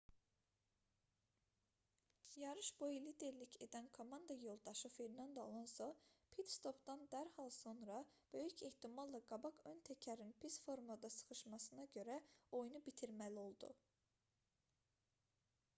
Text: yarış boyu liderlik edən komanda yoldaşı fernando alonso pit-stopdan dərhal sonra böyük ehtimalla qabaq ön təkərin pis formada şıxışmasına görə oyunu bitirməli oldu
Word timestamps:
yarış 2.43 2.69
boyu 2.83 3.01
liderlik 3.03 3.57
edən 3.65 3.89
komanda 3.97 4.37
yoldaşı 4.45 4.91
fernando 4.95 5.43
alonso 5.51 5.89
pit-stopdan 6.37 7.05
dərhal 7.13 7.53
sonra 7.61 7.99
böyük 8.33 8.65
ehtimalla 8.71 9.21
qabaq 9.35 9.61
ön 9.75 9.85
təkərin 9.93 10.35
pis 10.45 10.59
formada 10.69 11.13
şıxışmasına 11.21 11.87
görə 12.01 12.17
oyunu 12.61 12.83
bitirməli 12.91 13.47
oldu 13.47 13.71